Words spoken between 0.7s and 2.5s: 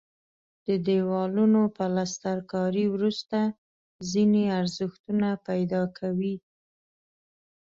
دیوالونو پلستر